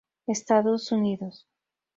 [0.25, 1.45] Estados Unidos